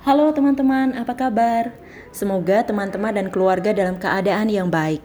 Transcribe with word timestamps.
Halo 0.00 0.32
teman-teman, 0.32 0.96
apa 0.96 1.12
kabar? 1.12 1.76
Semoga 2.08 2.64
teman-teman 2.64 3.12
dan 3.12 3.28
keluarga 3.28 3.76
dalam 3.76 4.00
keadaan 4.00 4.48
yang 4.48 4.72
baik. 4.72 5.04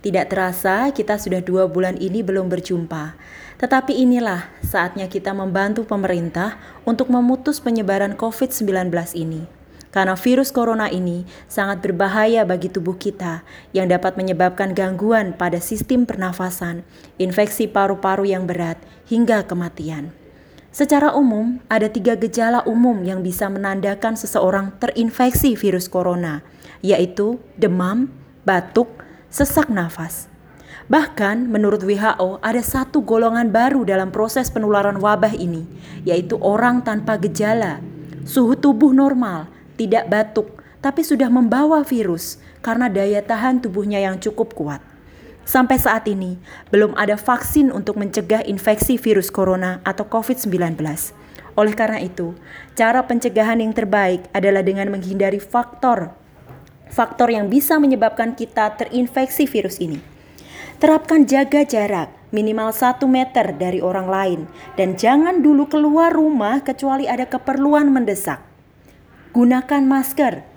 Tidak 0.00 0.32
terasa 0.32 0.88
kita 0.96 1.20
sudah 1.20 1.44
dua 1.44 1.68
bulan 1.68 2.00
ini 2.00 2.24
belum 2.24 2.48
berjumpa. 2.48 3.20
Tetapi 3.60 3.92
inilah 3.92 4.48
saatnya 4.64 5.12
kita 5.12 5.36
membantu 5.36 5.84
pemerintah 5.84 6.56
untuk 6.88 7.12
memutus 7.12 7.60
penyebaran 7.60 8.16
COVID-19 8.16 8.88
ini. 9.12 9.44
Karena 9.92 10.16
virus 10.16 10.48
corona 10.48 10.88
ini 10.88 11.28
sangat 11.44 11.84
berbahaya 11.84 12.48
bagi 12.48 12.72
tubuh 12.72 12.96
kita 12.96 13.44
yang 13.76 13.92
dapat 13.92 14.16
menyebabkan 14.16 14.72
gangguan 14.72 15.36
pada 15.36 15.60
sistem 15.60 16.08
pernafasan, 16.08 16.80
infeksi 17.20 17.68
paru-paru 17.68 18.24
yang 18.24 18.48
berat, 18.48 18.80
hingga 19.04 19.44
kematian. 19.44 20.16
Secara 20.70 21.18
umum, 21.18 21.58
ada 21.66 21.90
tiga 21.90 22.14
gejala 22.14 22.62
umum 22.62 23.02
yang 23.02 23.26
bisa 23.26 23.50
menandakan 23.50 24.14
seseorang 24.14 24.70
terinfeksi 24.78 25.58
virus 25.58 25.90
corona, 25.90 26.46
yaitu 26.78 27.42
demam, 27.58 28.06
batuk, 28.46 28.86
sesak 29.34 29.66
nafas. 29.66 30.30
Bahkan, 30.86 31.50
menurut 31.50 31.82
WHO, 31.82 32.38
ada 32.38 32.62
satu 32.62 33.02
golongan 33.02 33.50
baru 33.50 33.82
dalam 33.82 34.14
proses 34.14 34.46
penularan 34.46 35.02
wabah 35.02 35.34
ini, 35.34 35.66
yaitu 36.06 36.38
orang 36.38 36.86
tanpa 36.86 37.18
gejala, 37.18 37.82
suhu 38.22 38.54
tubuh 38.54 38.94
normal, 38.94 39.50
tidak 39.74 40.06
batuk, 40.06 40.62
tapi 40.78 41.02
sudah 41.02 41.26
membawa 41.34 41.82
virus 41.82 42.38
karena 42.62 42.86
daya 42.86 43.26
tahan 43.26 43.58
tubuhnya 43.58 43.98
yang 43.98 44.22
cukup 44.22 44.54
kuat. 44.54 44.78
Sampai 45.44 45.82
saat 45.82 46.06
ini, 46.06 46.38
belum 46.70 46.94
ada 46.94 47.18
vaksin 47.18 47.74
untuk 47.74 47.98
mencegah 47.98 48.46
infeksi 48.46 49.00
virus 49.00 49.32
corona 49.32 49.82
atau 49.82 50.06
COVID-19. 50.06 50.78
Oleh 51.58 51.74
karena 51.74 51.98
itu, 51.98 52.38
cara 52.78 53.02
pencegahan 53.02 53.58
yang 53.58 53.74
terbaik 53.74 54.30
adalah 54.30 54.62
dengan 54.62 54.88
menghindari 54.94 55.42
faktor 55.42 56.14
faktor 56.90 57.30
yang 57.30 57.46
bisa 57.46 57.78
menyebabkan 57.78 58.34
kita 58.34 58.74
terinfeksi 58.74 59.46
virus 59.46 59.78
ini. 59.78 60.02
Terapkan 60.82 61.24
jaga 61.24 61.62
jarak 61.62 62.10
minimal 62.34 62.74
1 62.74 62.98
meter 63.06 63.54
dari 63.54 63.78
orang 63.78 64.08
lain 64.10 64.40
dan 64.74 64.98
jangan 64.98 65.40
dulu 65.40 65.70
keluar 65.70 66.10
rumah 66.12 66.60
kecuali 66.60 67.06
ada 67.06 67.24
keperluan 67.30 67.88
mendesak. 67.88 68.42
Gunakan 69.30 69.82
masker 69.86 70.49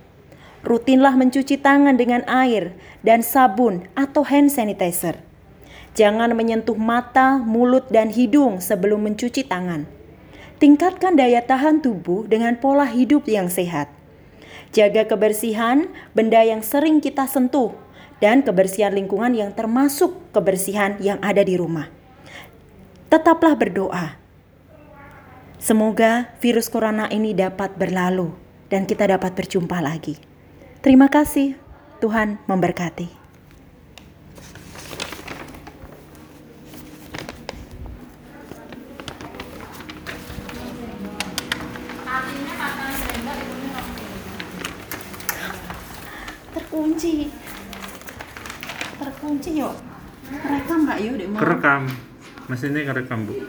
rutinlah 0.64 1.20
mencuci 1.20 1.60
tangan 1.60 2.00
dengan 2.00 2.24
air 2.26 2.72
dan 3.04 3.20
sabun 3.20 3.86
atau 3.94 4.24
hand 4.24 4.50
sanitizer. 4.50 5.20
Jangan 5.94 6.34
menyentuh 6.34 6.80
mata, 6.80 7.38
mulut, 7.38 7.86
dan 7.94 8.10
hidung 8.10 8.58
sebelum 8.58 9.06
mencuci 9.06 9.46
tangan. 9.46 9.86
Tingkatkan 10.58 11.20
daya 11.20 11.44
tahan 11.44 11.84
tubuh 11.84 12.26
dengan 12.26 12.58
pola 12.58 12.88
hidup 12.88 13.30
yang 13.30 13.52
sehat. 13.52 13.92
Jaga 14.74 15.06
kebersihan 15.06 15.92
benda 16.18 16.42
yang 16.42 16.66
sering 16.66 16.98
kita 16.98 17.30
sentuh 17.30 17.78
dan 18.18 18.42
kebersihan 18.42 18.96
lingkungan 18.96 19.38
yang 19.38 19.54
termasuk 19.54 20.18
kebersihan 20.34 20.98
yang 20.98 21.22
ada 21.22 21.46
di 21.46 21.60
rumah. 21.60 21.94
Tetaplah 23.14 23.54
berdoa. 23.54 24.18
Semoga 25.62 26.34
virus 26.42 26.74
corona 26.74 27.06
ini 27.14 27.38
dapat 27.38 27.78
berlalu 27.78 28.34
dan 28.74 28.90
kita 28.90 29.06
dapat 29.06 29.38
berjumpa 29.38 29.78
lagi. 29.78 30.33
Terima 30.84 31.08
kasih, 31.08 31.56
Tuhan 32.04 32.44
memberkati. 32.44 33.08
Terkunci. 46.52 47.32
Terkunci 49.00 49.50
yuk. 49.64 49.80
Rekam 50.36 50.84
nggak 50.84 51.00
yuk? 51.00 51.16
Kerekam. 51.40 51.88
Mesinnya 52.52 52.84
kerekam, 52.92 53.24
Bu. 53.24 53.40